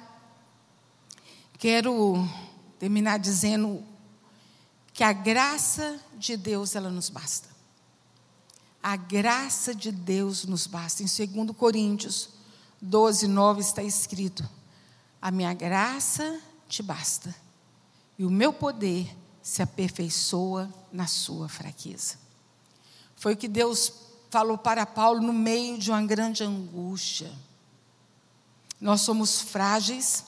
[1.58, 2.28] quero
[2.78, 3.84] terminar dizendo
[4.92, 7.48] que a graça de Deus ela nos basta.
[8.82, 11.02] A graça de Deus nos basta.
[11.02, 12.30] Em 2 Coríntios
[12.82, 14.48] 12, 9 está escrito:
[15.20, 17.32] A minha graça te basta,
[18.18, 22.16] e o meu poder se aperfeiçoa na sua fraqueza.
[23.16, 23.92] Foi o que Deus
[24.31, 27.31] falou para Paulo no meio de uma grande angústia.
[28.81, 30.24] Nós somos frágeis,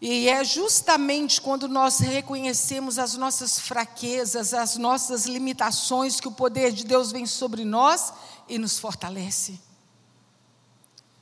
[0.00, 6.72] e é justamente quando nós reconhecemos as nossas fraquezas, as nossas limitações, que o poder
[6.72, 8.12] de Deus vem sobre nós
[8.48, 9.60] e nos fortalece.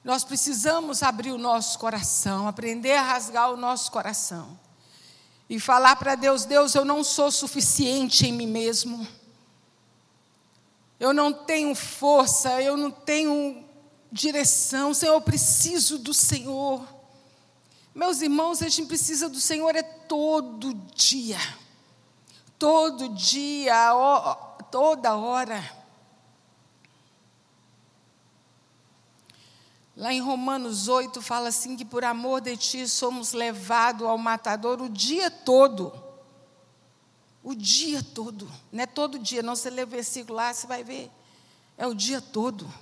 [0.05, 4.67] Nós precisamos abrir o nosso coração, aprender a rasgar o nosso coração
[5.49, 9.07] e falar para Deus: Deus, eu não sou suficiente em mim mesmo.
[11.01, 13.65] Eu não tenho força, eu não tenho
[14.11, 14.93] direção.
[14.93, 16.87] Senhor, eu preciso do Senhor.
[17.95, 21.39] Meus irmãos, a gente precisa do Senhor é todo dia.
[22.59, 23.75] Todo dia,
[24.71, 25.78] toda hora.
[29.99, 34.81] Lá em Romanos 8 fala assim que por amor de ti somos levados ao matador
[34.81, 35.93] o dia todo.
[37.43, 38.49] O dia todo.
[38.71, 39.57] Não é todo dia, não.
[39.57, 41.11] Você lê o versículo lá, você vai ver.
[41.77, 42.73] É o dia todo.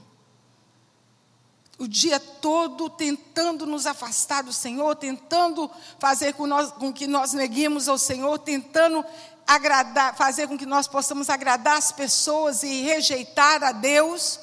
[1.79, 7.33] O dia todo tentando nos afastar do Senhor, tentando fazer com, nós, com que nós
[7.33, 9.03] neguemos ao Senhor, tentando
[9.47, 14.39] agradar, fazer com que nós possamos agradar as pessoas e rejeitar a Deus.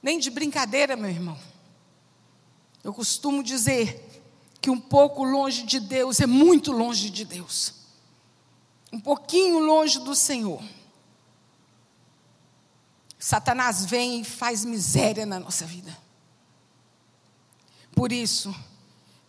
[0.00, 1.47] Nem de brincadeira, meu irmão.
[2.82, 4.22] Eu costumo dizer
[4.60, 7.74] que um pouco longe de Deus é muito longe de Deus.
[8.92, 10.62] Um pouquinho longe do Senhor.
[13.18, 15.96] Satanás vem e faz miséria na nossa vida.
[17.92, 18.54] Por isso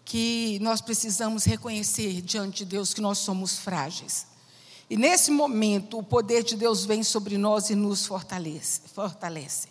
[0.05, 4.27] que nós precisamos reconhecer diante de Deus que nós somos frágeis.
[4.89, 8.81] E nesse momento, o poder de Deus vem sobre nós e nos fortalece.
[8.93, 9.67] fortalece.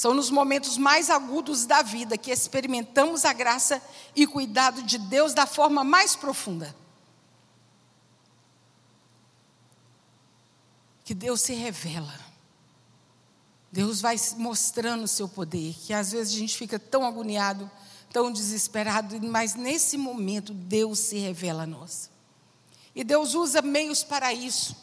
[0.00, 3.82] São nos momentos mais agudos da vida que experimentamos a graça
[4.16, 6.74] e cuidado de Deus da forma mais profunda.
[11.04, 12.18] Que Deus se revela.
[13.70, 17.70] Deus vai mostrando o seu poder, que às vezes a gente fica tão agoniado,
[18.10, 22.10] tão desesperado, mas nesse momento Deus se revela a nós.
[22.94, 24.74] E Deus usa meios para isso.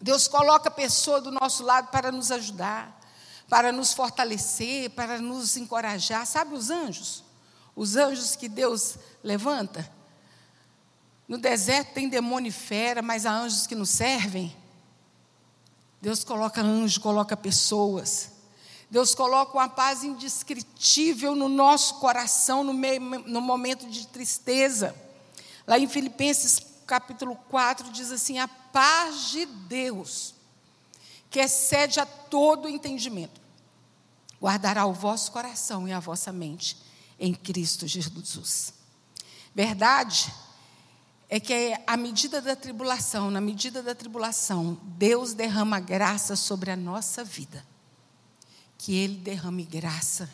[0.00, 3.03] Deus coloca a pessoa do nosso lado para nos ajudar
[3.48, 6.26] para nos fortalecer, para nos encorajar.
[6.26, 7.24] Sabe os anjos?
[7.76, 9.90] Os anjos que Deus levanta?
[11.26, 14.54] No deserto tem demônio e fera, mas há anjos que nos servem.
[16.00, 18.30] Deus coloca anjos, coloca pessoas.
[18.90, 24.94] Deus coloca uma paz indescritível no nosso coração no, meio, no momento de tristeza.
[25.66, 30.33] Lá em Filipenses capítulo 4 diz assim: a paz de Deus
[31.34, 33.40] que excede a todo entendimento,
[34.40, 36.76] guardará o vosso coração e a vossa mente
[37.18, 38.72] em Cristo Jesus.
[39.52, 40.32] Verdade
[41.28, 46.76] é que à medida da tribulação, na medida da tribulação, Deus derrama graça sobre a
[46.76, 47.66] nossa vida.
[48.78, 50.30] Que Ele derrame graça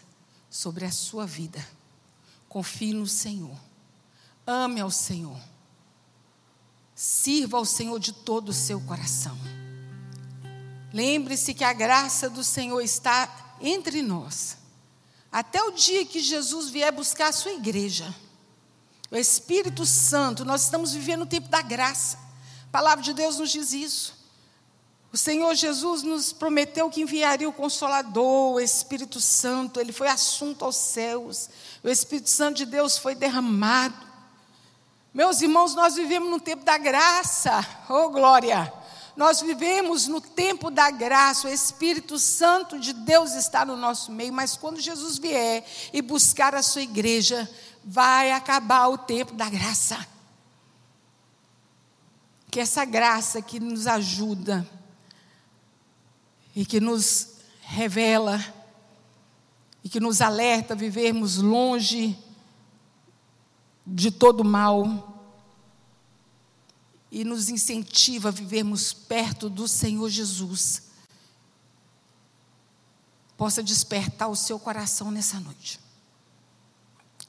[0.51, 1.66] sobre a sua vida.
[2.46, 3.59] Confie no Senhor.
[4.46, 5.40] Ame ao Senhor.
[6.94, 9.38] Sirva ao Senhor de todo o seu coração.
[10.93, 14.57] Lembre-se que a graça do Senhor está entre nós.
[15.30, 18.12] Até o dia que Jesus vier buscar a sua igreja.
[19.11, 22.16] O Espírito Santo, nós estamos vivendo o tempo da graça.
[22.68, 24.20] A palavra de Deus nos diz isso.
[25.12, 30.64] O Senhor Jesus nos prometeu que enviaria o Consolador, o Espírito Santo, ele foi assunto
[30.64, 31.51] aos céus.
[31.82, 34.07] O Espírito Santo de Deus foi derramado.
[35.12, 37.66] Meus irmãos, nós vivemos no tempo da graça.
[37.88, 38.72] Oh, glória!
[39.16, 44.32] Nós vivemos no tempo da graça, o Espírito Santo de Deus está no nosso meio,
[44.32, 47.48] mas quando Jesus vier e buscar a sua igreja,
[47.84, 50.06] vai acabar o tempo da graça.
[52.50, 54.66] Que essa graça que nos ajuda
[56.54, 57.28] e que nos
[57.61, 58.42] revela
[59.82, 62.18] e que nos alerta a vivermos longe
[63.86, 65.09] de todo mal,
[67.11, 70.82] e nos incentiva a vivermos perto do Senhor Jesus,
[73.36, 75.80] possa despertar o seu coração nessa noite.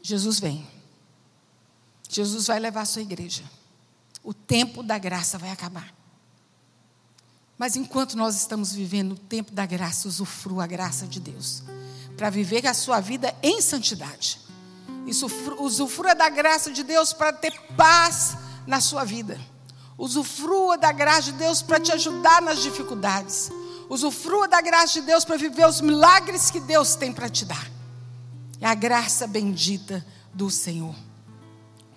[0.02, 0.68] Jesus vem.
[2.10, 3.44] Jesus vai levar a sua igreja.
[4.24, 5.94] O tempo da graça vai acabar.
[7.58, 11.64] Mas enquanto nós estamos vivendo o tempo da graça, usufrua a graça de Deus.
[12.18, 14.40] Para viver a sua vida em santidade.
[15.60, 18.36] Usufrua da graça de Deus para ter paz
[18.68, 19.40] na sua vida.
[19.98, 23.52] Usufrua da graça de Deus para te ajudar nas dificuldades.
[23.90, 27.70] Usufrua da graça de Deus para viver os milagres que Deus tem para te dar.
[28.60, 30.96] É a graça bendita do Senhor.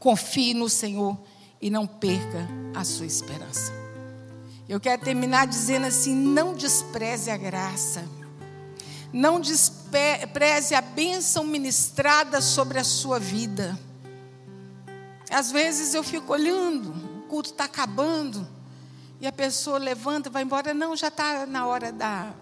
[0.01, 1.19] Confie no Senhor
[1.61, 3.73] e não perca a sua esperança.
[4.69, 8.05] Eu quero terminar dizendo assim: não despreze a graça.
[9.13, 13.79] Não despreze a bênção ministrada sobre a sua vida.
[15.31, 17.04] Às vezes eu fico olhando
[17.35, 18.47] culto está acabando.
[19.21, 20.73] E a pessoa levanta e vai embora.
[20.73, 22.33] Não, já está na hora da,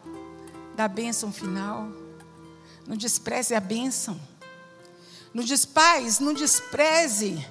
[0.76, 1.88] da bênção final.
[2.86, 4.20] Não despreze a bênção.
[5.32, 7.42] Não despaz, não despreze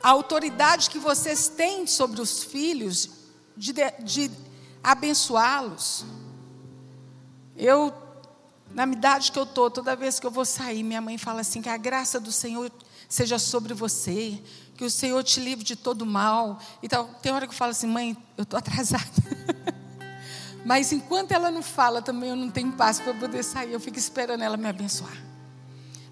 [0.00, 3.10] a autoridade que vocês têm sobre os filhos
[3.56, 3.72] de,
[4.04, 4.30] de
[4.80, 6.04] abençoá-los.
[7.56, 7.92] Eu,
[8.70, 11.60] na idade que eu estou, toda vez que eu vou sair, minha mãe fala assim:
[11.60, 12.70] que a graça do Senhor
[13.08, 14.40] seja sobre você,
[14.76, 16.60] que o Senhor te livre de todo mal.
[16.82, 19.04] Então, tem hora que eu falo assim, mãe, eu estou atrasada.
[20.64, 23.72] Mas enquanto ela não fala, também eu não tenho paz para poder sair.
[23.72, 25.16] Eu fico esperando ela me abençoar.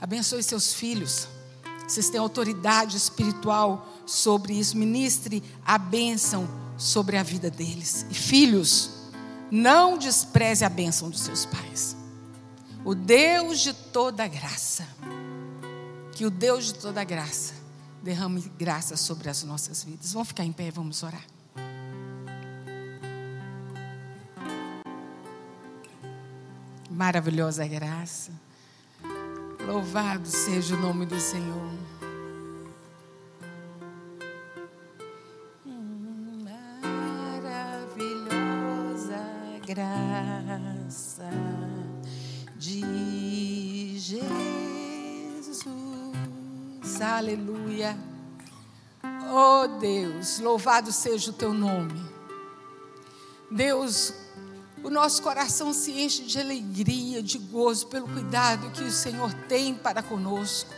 [0.00, 1.28] Abençoe seus filhos.
[1.86, 4.76] Vocês têm autoridade espiritual sobre isso.
[4.76, 8.06] Ministre a bênção sobre a vida deles.
[8.10, 8.90] E filhos,
[9.50, 11.96] não despreze a bênção dos seus pais.
[12.84, 14.86] O Deus de toda graça.
[16.16, 17.52] Que o Deus de toda graça
[18.02, 20.14] derrame graça sobre as nossas vidas.
[20.14, 21.22] Vamos ficar em pé, vamos orar.
[26.90, 28.32] Maravilhosa graça.
[29.66, 31.95] Louvado seja o nome do Senhor.
[47.26, 47.98] Aleluia.
[49.32, 52.00] Oh Deus, louvado seja o teu nome.
[53.50, 54.14] Deus,
[54.84, 59.74] o nosso coração se enche de alegria, de gozo, pelo cuidado que o Senhor tem
[59.74, 60.72] para conosco.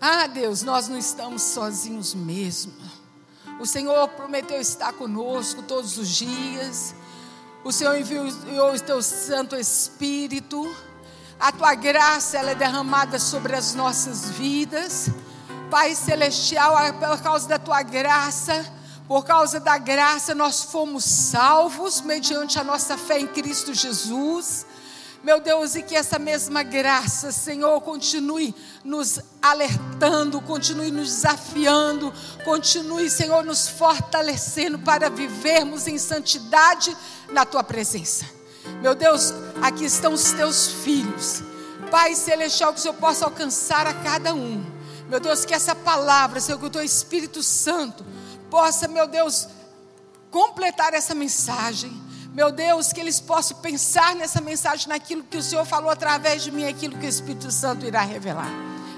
[0.00, 2.72] Ah, Deus, nós não estamos sozinhos mesmo.
[3.58, 6.94] O Senhor prometeu estar conosco todos os dias.
[7.64, 10.72] O Senhor enviou, o teu Santo Espírito.
[11.40, 15.08] A tua graça ela é derramada sobre as nossas vidas.
[15.70, 18.70] Pai celestial, por causa da tua graça,
[19.08, 24.66] por causa da graça, nós fomos salvos mediante a nossa fé em Cristo Jesus.
[25.24, 32.12] Meu Deus, e que essa mesma graça, Senhor, continue nos alertando, continue nos desafiando,
[32.44, 36.94] continue, Senhor, nos fortalecendo para vivermos em santidade
[37.30, 38.39] na tua presença.
[38.80, 41.42] Meu Deus, aqui estão os teus filhos.
[41.90, 44.64] Pai celestial, que o Senhor possa alcançar a cada um.
[45.08, 48.04] Meu Deus, que essa palavra, Senhor, que o teu Espírito Santo
[48.48, 49.48] possa, meu Deus,
[50.30, 51.92] completar essa mensagem.
[52.32, 56.52] Meu Deus, que eles possam pensar nessa mensagem, naquilo que o Senhor falou através de
[56.52, 58.50] mim, aquilo que o Espírito Santo irá revelar.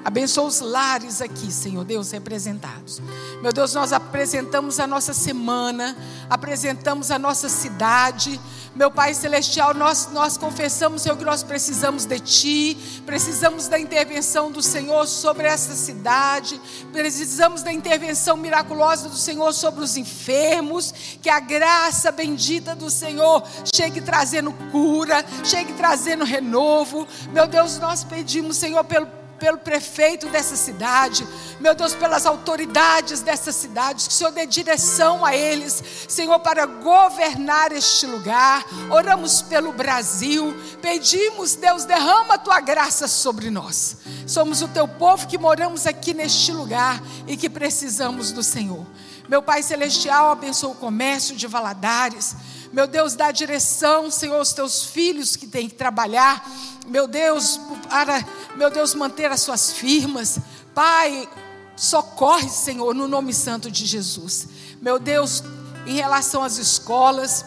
[0.04, 3.00] Abençoa os lares aqui, Senhor Deus, representados.
[3.40, 5.96] Meu Deus, nós apresentamos a nossa semana,
[6.28, 8.40] apresentamos a nossa cidade.
[8.74, 14.50] Meu Pai Celestial, nós, nós confessamos, Senhor, que nós precisamos de Ti, precisamos da intervenção
[14.50, 16.58] do Senhor sobre essa cidade,
[16.90, 23.42] precisamos da intervenção miraculosa do Senhor sobre os enfermos, que a graça bendita do Senhor
[23.74, 27.06] chegue trazendo cura, chegue trazendo renovo.
[27.30, 31.26] Meu Deus, nós pedimos, Senhor, pelo pelo prefeito dessa cidade,
[31.58, 36.64] meu Deus, pelas autoridades dessa cidade, que o Senhor dê direção a eles, Senhor, para
[36.64, 38.64] governar este lugar.
[38.88, 43.96] Oramos pelo Brasil, pedimos, Deus, derrama a tua graça sobre nós.
[44.28, 48.86] Somos o teu povo que moramos aqui neste lugar e que precisamos do Senhor.
[49.28, 52.36] Meu Pai Celestial, abençoa o comércio de Valadares.
[52.72, 56.48] Meu Deus, dá direção, Senhor, aos teus filhos que têm que trabalhar.
[56.86, 58.24] Meu Deus, para,
[58.56, 60.38] meu Deus, manter as suas firmas.
[60.74, 61.28] Pai,
[61.76, 64.48] socorre, Senhor, no nome santo de Jesus.
[64.80, 65.42] Meu Deus,
[65.86, 67.44] em relação às escolas,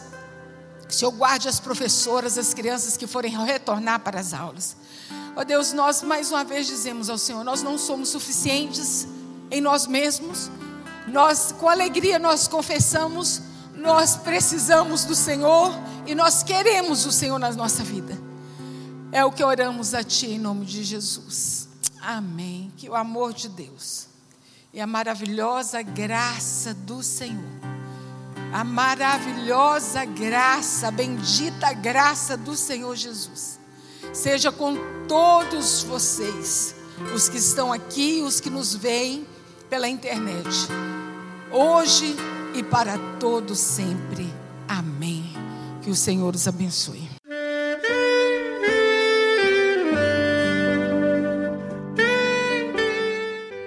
[0.88, 4.76] que o Senhor guarde as professoras, as crianças que forem retornar para as aulas.
[5.36, 9.06] Ó oh Deus, nós mais uma vez dizemos ao Senhor, nós não somos suficientes
[9.50, 10.50] em nós mesmos.
[11.06, 13.42] Nós, com alegria, nós confessamos
[13.76, 15.72] nós precisamos do Senhor
[16.06, 18.25] e nós queremos o Senhor na nossa vida.
[19.16, 21.70] É o que oramos a Ti em nome de Jesus.
[22.02, 22.70] Amém.
[22.76, 24.08] Que o amor de Deus
[24.74, 27.58] e a maravilhosa graça do Senhor,
[28.52, 33.58] a maravilhosa graça, a bendita graça do Senhor Jesus,
[34.12, 34.76] seja com
[35.08, 36.74] todos vocês,
[37.14, 39.26] os que estão aqui, os que nos veem
[39.70, 40.68] pela internet.
[41.50, 42.14] Hoje
[42.54, 44.30] e para todo sempre.
[44.68, 45.32] Amém.
[45.80, 47.15] Que o Senhor os abençoe.